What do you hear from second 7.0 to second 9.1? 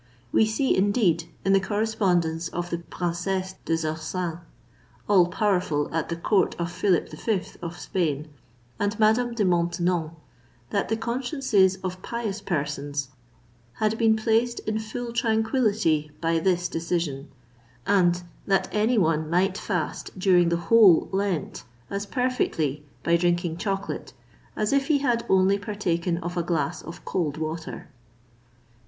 V. of Spain and